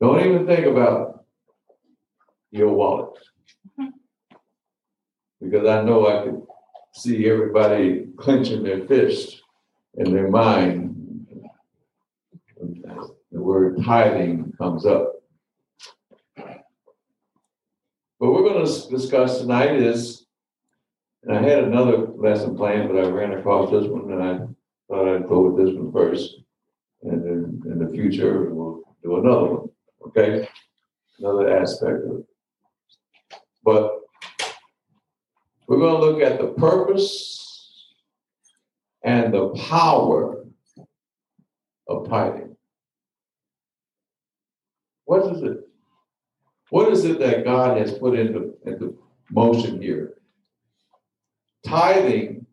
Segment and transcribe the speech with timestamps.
[0.00, 1.24] Don't even think about
[2.50, 3.18] your wallet.
[5.40, 6.42] Because I know I could
[6.92, 9.42] see everybody clenching their fist
[9.94, 10.94] in their mind.
[13.32, 15.12] The word tithing comes up.
[18.18, 20.24] What we're gonna discuss tonight is,
[21.22, 24.38] and I had another lesson planned, but I ran across this one and I
[24.88, 26.36] thought I'd go with this one first.
[27.02, 29.68] And then in the future, we'll do another one,
[30.06, 30.48] okay?
[31.18, 32.26] Another aspect of it.
[33.64, 34.00] But
[35.66, 37.86] we're gonna look at the purpose
[39.02, 40.44] and the power
[41.88, 42.56] of tithing.
[45.04, 45.60] What is it?
[46.70, 48.98] What is it that God has put into, into
[49.30, 50.14] motion here?
[51.64, 52.46] Tithing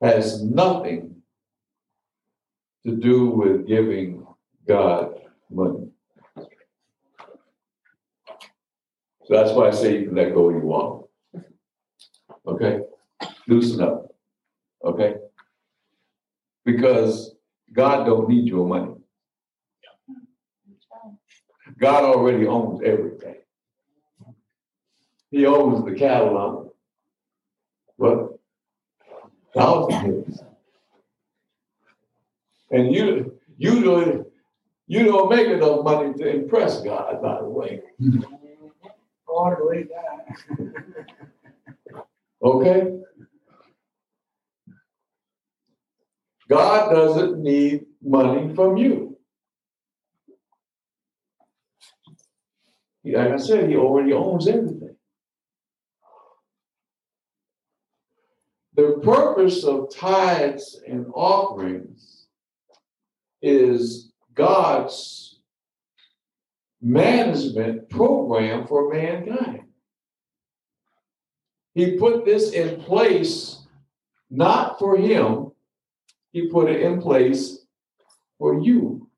[0.00, 1.11] has nothing
[2.84, 4.26] to do with giving
[4.66, 5.14] God
[5.50, 5.88] money.
[9.24, 11.06] So that's why I say you can let go when you want.
[12.46, 12.80] Okay?
[13.46, 14.14] Loosen up.
[14.84, 15.14] Okay?
[16.64, 17.34] Because
[17.72, 18.94] God don't need your money.
[21.78, 23.36] God already owns everything.
[25.30, 26.70] He owns the cattle on
[27.96, 28.38] what?
[29.54, 30.42] Thousands.
[32.72, 34.26] And you, you don't,
[34.86, 37.82] you don't make enough money to impress God, by the way.
[39.28, 40.36] Oh, Hardly that.
[42.44, 42.98] Okay?
[46.48, 49.16] God doesn't need money from you.
[53.04, 54.96] Like I said, he already owns everything.
[58.74, 62.21] The purpose of tithes and offerings
[63.42, 65.40] is God's
[66.80, 69.64] management program for mankind.
[71.74, 73.58] He put this in place
[74.30, 75.52] not for him,
[76.32, 77.58] he put it in place
[78.38, 79.10] for you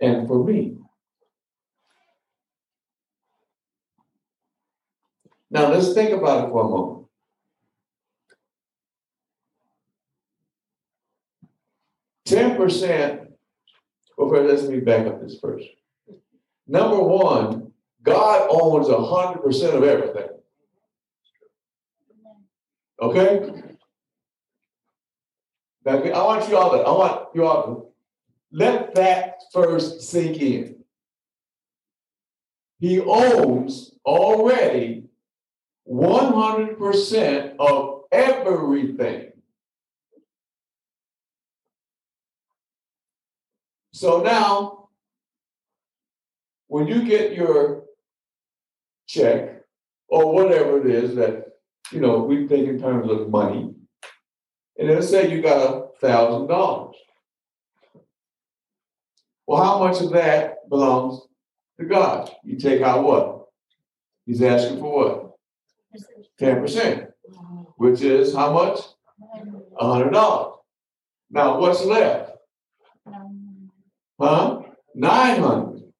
[0.00, 0.76] and for me.
[5.50, 7.01] Now let's think about it for a moment.
[12.32, 13.30] Ten percent,
[14.16, 15.68] well, first, let me back up this first.
[16.66, 17.72] Number one,
[18.02, 20.28] God owns a hundred percent of everything.
[23.02, 23.62] Okay?
[25.84, 27.86] Now, I want you all to, I want you all to
[28.50, 30.84] let that first sink in.
[32.78, 35.04] He owns already
[35.84, 39.31] one hundred percent of everything.
[44.02, 44.88] So now,
[46.66, 47.84] when you get your
[49.06, 49.62] check
[50.08, 51.44] or whatever it is that,
[51.92, 53.72] you know, we think in terms of money,
[54.76, 56.96] and let's say you got a thousand dollars.
[59.46, 61.20] Well, how much of that belongs
[61.78, 62.28] to God?
[62.42, 63.44] You take out what?
[64.26, 65.36] He's asking for what?
[66.40, 67.08] Ten percent,
[67.76, 68.80] which is how much?
[69.78, 70.56] A hundred dollars.
[71.30, 72.31] Now, what's left?
[74.22, 74.60] Huh?
[74.94, 75.92] Nine hundred.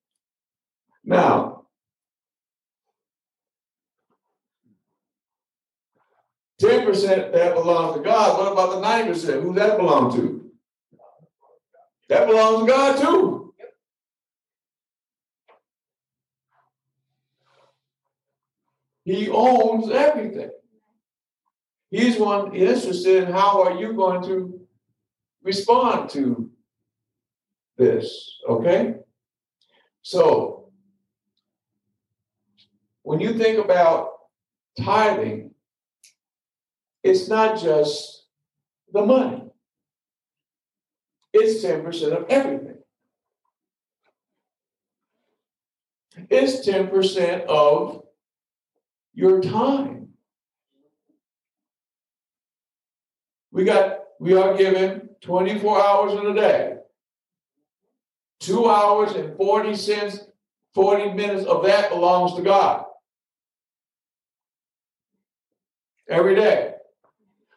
[1.04, 1.64] Now,
[6.60, 8.38] ten percent that belongs to God.
[8.38, 9.42] What about the nine percent?
[9.42, 10.52] Who that belong to?
[12.10, 13.54] That belongs to God too.
[19.04, 20.50] He owns everything.
[21.90, 24.60] He's one interested in how are you going to
[25.42, 26.51] respond to
[27.82, 28.94] this, okay?
[30.02, 30.70] So,
[33.02, 34.10] when you think about
[34.80, 35.50] tithing,
[37.02, 38.26] it's not just
[38.92, 39.44] the money,
[41.32, 42.78] it's 10% of everything.
[46.30, 48.02] It's 10% of
[49.14, 50.08] your time.
[53.50, 56.76] We got, we are given 24 hours in a day.
[58.42, 60.18] Two hours and 40 cents,
[60.74, 62.84] 40 minutes of that belongs to God.
[66.08, 66.74] Every day.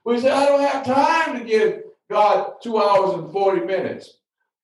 [0.06, 4.20] We say, I don't have time to give God two hours and 40 minutes.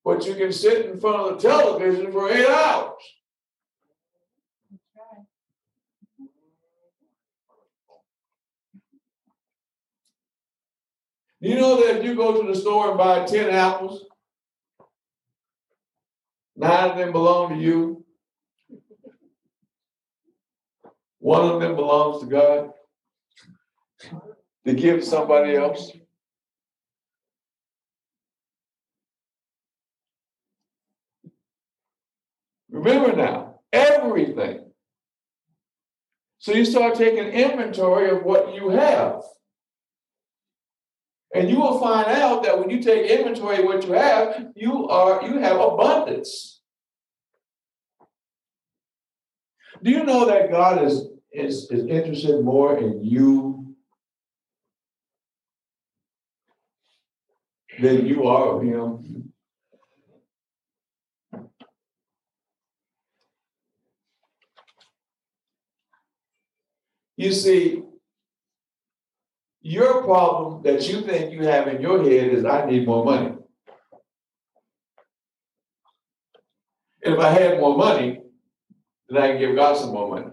[0.06, 3.02] But you can sit in front of the television for eight hours.
[11.40, 14.06] You know that if you go to the store and buy 10 apples,
[16.62, 18.06] Nine of them belong to you.
[21.18, 22.70] One of them belongs to God.
[24.68, 25.92] To give somebody else.
[32.70, 34.72] Remember now, everything.
[36.38, 39.24] So you start taking inventory of what you have.
[41.34, 44.88] And you will find out that when you take inventory of what you have, you
[44.90, 46.51] are you have abundance.
[49.84, 53.76] Do you know that God is, is, is interested more in you
[57.80, 59.32] than you are of him?
[67.18, 67.84] You see,
[69.62, 73.36] your problem that you think you have in your head is I need more money.
[77.04, 78.21] And if I had more money,
[79.16, 80.32] then I can give God some more money.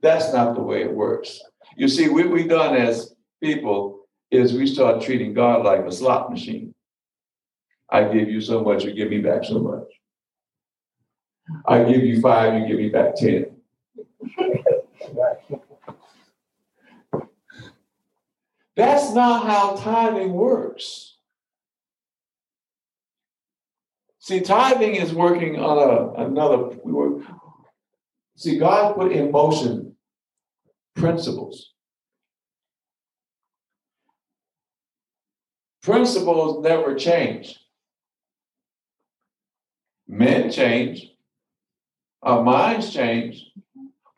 [0.00, 1.40] That's not the way it works.
[1.76, 6.30] You see, what we've done as people is we start treating God like a slot
[6.30, 6.74] machine.
[7.90, 9.84] I give you so much, you give me back so much.
[11.66, 13.46] I give you five, you give me back 10.
[18.76, 21.16] That's not how tithing works.
[24.18, 27.22] See, tithing is working on a, another, we work,
[28.36, 29.96] see, God put in motion
[30.94, 31.72] principles.
[35.82, 37.58] Principles never change.
[40.06, 41.10] Men change,
[42.22, 43.50] our minds change,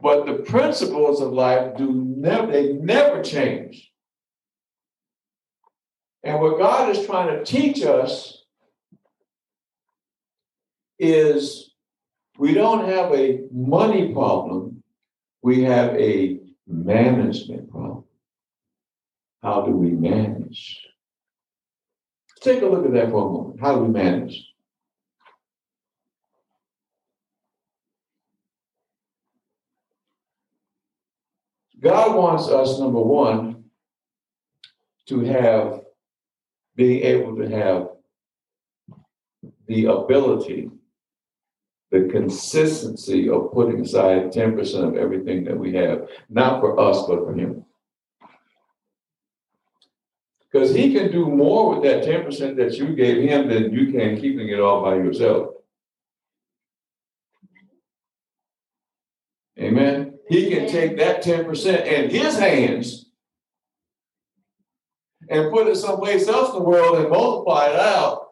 [0.01, 3.93] but the principles of life do never, they never change.
[6.25, 8.45] And what God is trying to teach us
[10.99, 11.74] is
[12.39, 14.83] we don't have a money problem,
[15.43, 18.05] we have a management problem.
[19.43, 20.81] How do we manage?
[22.41, 23.61] Take a look at that for a moment.
[23.61, 24.55] How do we manage?
[31.81, 33.65] God wants us, number one,
[35.07, 35.83] to have,
[36.77, 37.89] being able to have
[39.67, 40.71] the ability,
[41.95, 47.21] the consistency of putting aside 10% of everything that we have, not for us, but
[47.21, 47.65] for Him.
[50.41, 54.21] Because He can do more with that 10% that you gave Him than you can
[54.21, 55.51] keeping it all by yourself.
[59.61, 60.19] Amen.
[60.29, 63.07] He can take that 10% in His hands
[65.29, 68.27] and put it someplace else in the world and multiply it out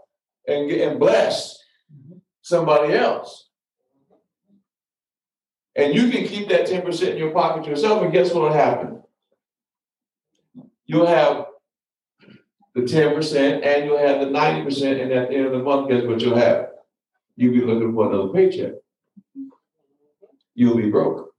[0.48, 1.62] and, get, and bless
[1.94, 2.18] mm-hmm.
[2.40, 3.50] somebody else.
[5.74, 9.02] And you can keep that 10% in your pocket yourself, and guess what will happen?
[10.86, 11.46] You'll have
[12.74, 16.04] the 10% and you'll have the 90%, and at the end of the month, guess
[16.04, 16.68] what you'll have?
[17.36, 18.72] You'll be looking for another paycheck.
[20.54, 21.30] You'll be broke.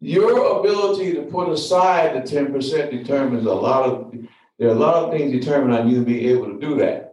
[0.00, 4.14] Your ability to put aside the 10% determines a lot of,
[4.58, 7.03] there are a lot of things determined on you being able to do that.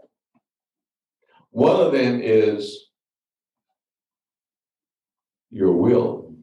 [1.52, 2.88] One of them is
[5.50, 6.34] your will.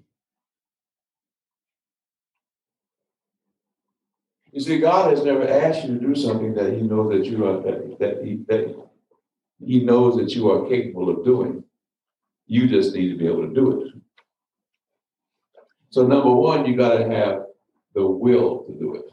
[4.52, 7.46] You see, God has never asked you to do something that He knows that you
[7.46, 8.74] are that, that He that
[9.64, 11.64] He knows that you are capable of doing.
[12.46, 13.92] You just need to be able to do it.
[15.90, 17.44] So number one, you got to have
[17.94, 19.04] the will to do it.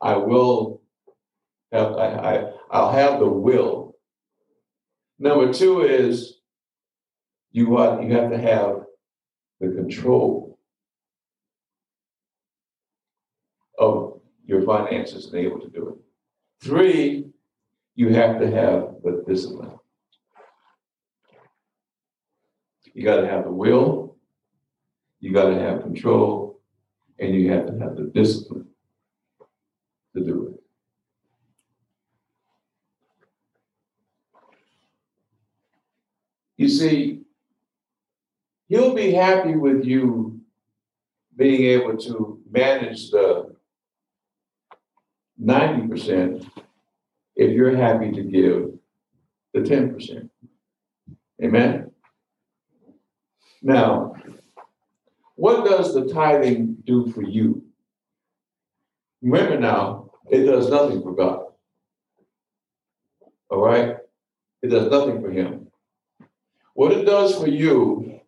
[0.00, 0.82] I will
[1.72, 3.87] have, I, I, I'll have the will.
[5.18, 6.38] Number two is
[7.50, 8.84] you want, you have to have
[9.60, 10.58] the control
[13.78, 16.64] of your finances and able to do it.
[16.64, 17.26] Three,
[17.94, 19.72] you have to have the discipline.
[22.94, 24.16] You got to have the will,
[25.20, 26.60] you got to have control,
[27.18, 28.68] and you have to have the discipline
[30.16, 30.67] to do it.
[36.58, 37.20] You see,
[38.68, 40.40] he'll be happy with you
[41.36, 43.54] being able to manage the
[45.40, 46.50] 90%
[47.36, 48.72] if you're happy to give
[49.54, 50.28] the 10%.
[51.42, 51.92] Amen?
[53.62, 54.14] Now,
[55.36, 57.62] what does the tithing do for you?
[59.22, 61.44] Remember now, it does nothing for God.
[63.48, 63.96] All right?
[64.62, 65.67] It does nothing for him.
[66.78, 68.20] What it does for you,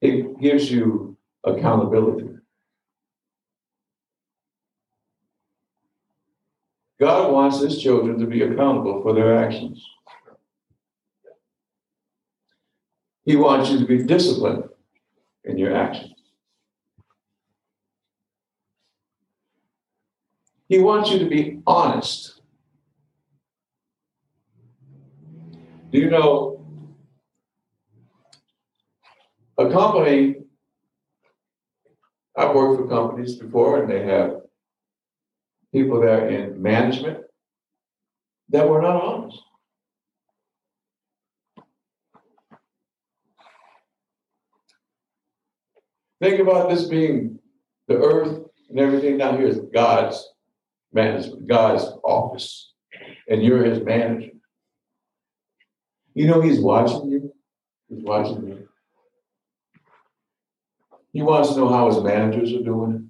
[0.00, 2.30] it gives you accountability.
[6.98, 9.86] God wants his children to be accountable for their actions.
[13.26, 14.64] He wants you to be disciplined
[15.44, 16.14] in your actions.
[20.66, 22.40] He wants you to be honest.
[25.92, 26.55] Do you know
[29.58, 30.36] a company?
[32.36, 34.40] I've worked for companies before and they have
[35.72, 37.24] people there in management
[38.50, 39.38] that were not honest.
[46.20, 47.38] Think about this being
[47.88, 50.26] the earth and everything down here is God's
[50.92, 52.72] management, God's office,
[53.28, 54.30] and you're his manager.
[56.14, 57.32] You know he's watching you.
[57.88, 58.68] He's watching you.
[61.16, 63.08] He wants to know how his managers are doing.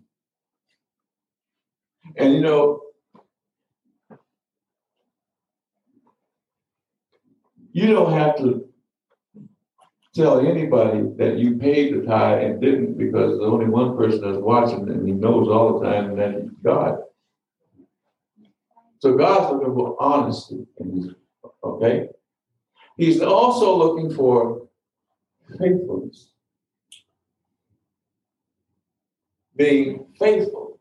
[2.17, 2.83] And you know,
[7.73, 8.69] you don't have to
[10.15, 14.39] tell anybody that you paid the tithe and didn't because there's only one person that's
[14.39, 16.99] watching and he knows all the time, and that's God.
[19.01, 20.65] So God's looking for honesty
[21.65, 22.11] okay?
[22.97, 24.69] He's also looking for
[25.59, 26.36] faithfulness.
[29.57, 30.79] Being faithful.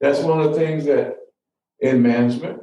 [0.00, 1.16] That's one of the things that
[1.80, 2.60] in management,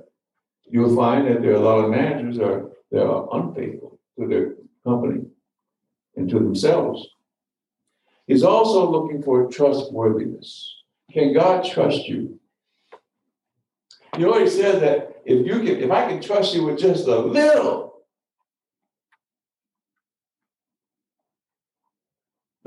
[0.66, 4.56] you'll find that there are a lot of managers are that are unfaithful to their
[4.86, 5.26] company
[6.16, 7.08] and to themselves.
[8.28, 10.76] He's also looking for trustworthiness.
[11.12, 12.40] Can God trust you?
[14.16, 17.18] He already said that if you can, if I can trust you with just a
[17.18, 17.89] little,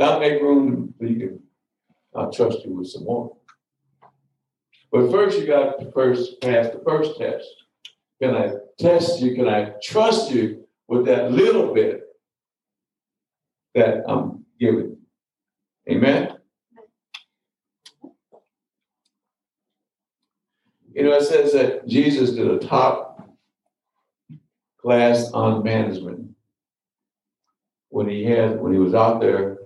[0.02, 1.42] that'll make room for you
[2.14, 3.36] I'll trust you with some more.
[4.90, 7.46] But first, you got to first pass the first test.
[8.20, 9.34] Can I test you?
[9.34, 12.02] Can I trust you with that little bit
[13.74, 14.98] that I'm giving?
[15.90, 16.36] Amen.
[20.94, 23.26] You know, it says that Jesus did a top
[24.78, 26.28] class on management
[27.88, 29.61] when he had when he was out there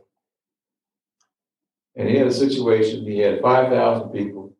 [1.97, 4.55] and he had a situation, he had 5,000 people,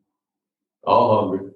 [0.83, 1.51] all hungry.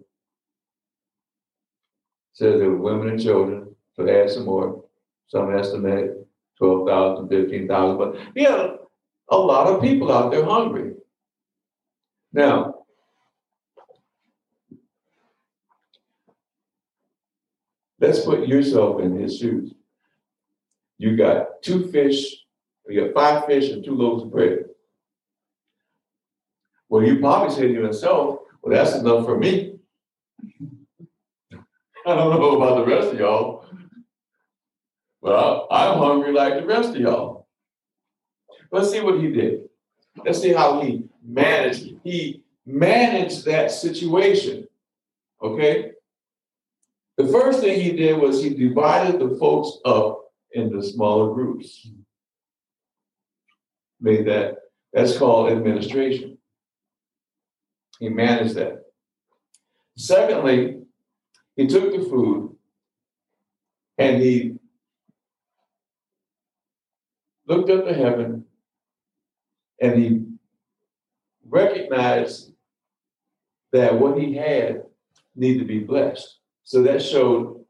[2.33, 4.85] Says there were women and children, so add some more.
[5.27, 8.77] Some estimate 12,000, 15,000, but he had
[9.29, 10.93] a lot of people out there hungry.
[12.33, 12.81] Now,
[18.01, 19.71] Let's put yourself in his shoes.
[20.97, 22.35] You got two fish,
[22.89, 24.65] you got five fish and two loaves of bread.
[26.91, 29.79] Well, you probably say to yourself, well, that's enough for me.
[32.05, 33.65] I don't know about the rest of y'all.
[35.21, 37.47] Well, I'm hungry like the rest of y'all.
[38.73, 39.69] Let's see what he did.
[40.25, 41.95] Let's see how he managed.
[42.03, 44.67] He managed that situation.
[45.41, 45.93] Okay?
[47.15, 51.87] The first thing he did was he divided the folks up into smaller groups.
[54.01, 54.57] Made that,
[54.91, 56.37] that's called administration.
[58.01, 58.85] He managed that.
[59.95, 60.81] Secondly,
[61.55, 62.55] he took the food
[63.99, 64.55] and he
[67.47, 68.45] looked up to heaven
[69.79, 70.25] and he
[71.47, 72.51] recognized
[73.71, 74.81] that what he had
[75.35, 76.39] needed to be blessed.
[76.63, 77.63] So that showed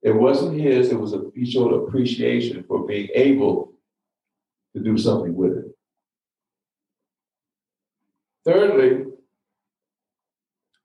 [0.00, 3.74] it wasn't his, it was a he showed appreciation for being able
[4.74, 5.53] to do something with it.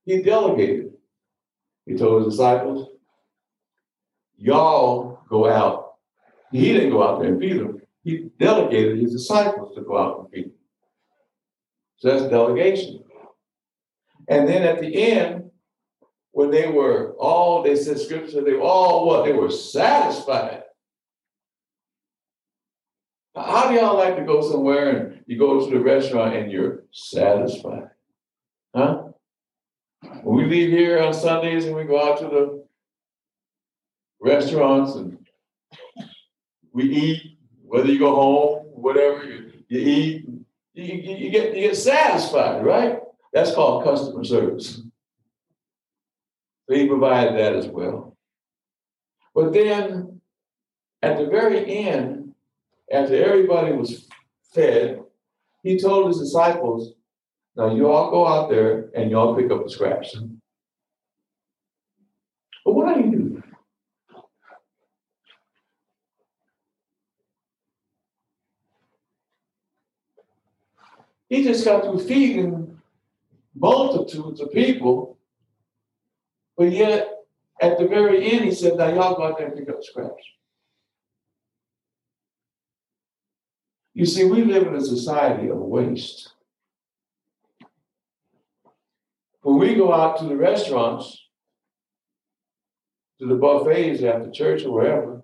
[0.09, 0.91] He delegated.
[1.85, 2.89] He told his disciples,
[4.37, 5.97] Y'all go out.
[6.51, 7.81] He didn't go out there and feed them.
[8.03, 10.53] He delegated his disciples to go out and feed them.
[11.97, 13.03] So that's delegation.
[14.27, 15.51] And then at the end,
[16.31, 19.25] when they were all, they said scripture, they were all what?
[19.25, 20.63] They were satisfied.
[23.35, 26.85] How do y'all like to go somewhere and you go to the restaurant and you're
[26.91, 27.89] satisfied?
[28.75, 29.08] Huh?
[30.23, 32.65] When we leave here on Sundays and we go out to the
[34.19, 35.17] restaurants and
[36.73, 40.25] we eat, whether you go home, whatever, you, you eat,
[40.73, 42.99] you, you, you get you get satisfied, right?
[43.33, 44.81] That's called customer service.
[46.67, 48.17] So he provided that as well.
[49.33, 50.21] But then
[51.01, 52.33] at the very end,
[52.91, 54.07] after everybody was
[54.53, 55.01] fed,
[55.63, 56.93] he told his disciples,
[57.59, 60.17] now you all go out there and y'all pick up the scraps.
[62.63, 63.43] But why do you do?
[71.27, 72.79] He just got through feeding
[73.53, 75.17] multitudes of people.
[76.55, 77.09] But yet,
[77.61, 80.23] at the very end, he said, Now y'all go out there and pick up scraps.
[83.93, 86.35] You see, we live in a society of waste.
[89.49, 91.27] When we go out to the restaurants,
[93.19, 95.23] to the buffets after church or wherever,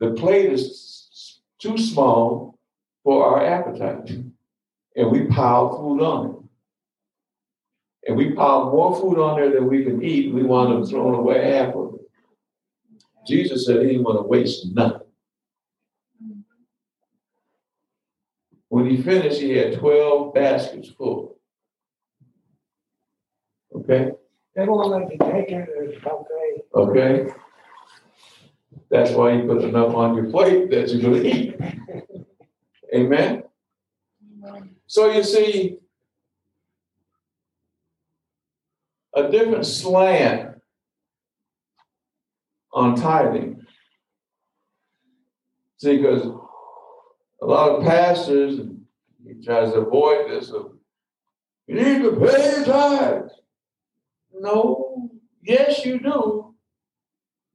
[0.00, 2.58] the plate is too small
[3.04, 4.10] for our appetite.
[4.96, 8.08] And we pile food on it.
[8.08, 10.34] And we pile more food on there than we can eat.
[10.34, 12.00] We want them thrown away half of it.
[13.24, 15.06] Jesus said he didn't want to waste nothing.
[18.66, 21.35] When he finished, he had 12 baskets full.
[23.74, 24.10] Okay?
[24.54, 26.62] They won't let you take it, it's okay.
[26.74, 27.32] Okay?
[28.90, 31.56] That's why you put enough on your plate that you're going to eat.
[32.94, 33.42] Amen?
[34.86, 35.78] So you see,
[39.14, 40.60] a different slant
[42.72, 43.66] on tithing.
[45.78, 46.26] See, because
[47.42, 48.60] a lot of pastors,
[49.26, 50.72] he tries to avoid this, of,
[51.66, 53.32] you need to pay your tithes.
[54.38, 55.10] No,
[55.42, 56.54] yes, you do,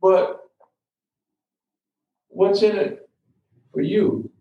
[0.01, 0.41] but
[2.27, 3.09] what's in it
[3.71, 4.31] for you?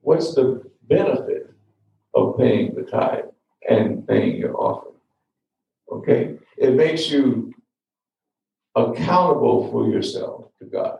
[0.00, 1.50] What's the benefit
[2.14, 3.24] of paying the tithe
[3.68, 4.94] and paying your offering?
[5.90, 7.52] Okay, it makes you
[8.74, 10.98] accountable for yourself to God.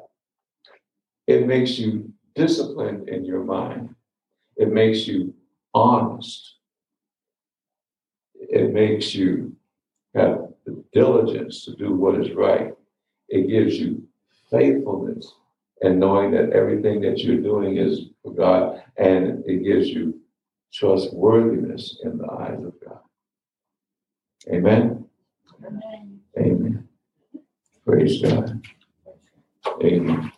[1.27, 3.95] It makes you disciplined in your mind.
[4.57, 5.35] It makes you
[5.73, 6.57] honest.
[8.35, 9.57] It makes you
[10.15, 12.73] have the diligence to do what is right.
[13.29, 14.03] It gives you
[14.51, 15.33] faithfulness
[15.83, 20.21] and knowing that everything that you're doing is for God, and it gives you
[20.73, 23.01] trustworthiness in the eyes of God.
[24.49, 25.05] Amen.
[25.67, 26.21] Amen.
[26.39, 26.89] Amen.
[27.85, 28.63] Praise God.
[29.83, 30.33] Amen.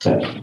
[0.00, 0.42] Pastor.